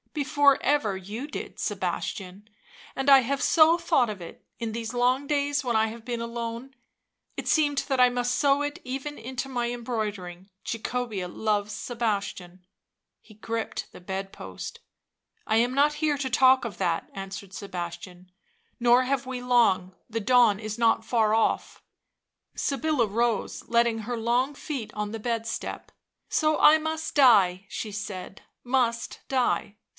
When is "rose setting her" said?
23.05-24.17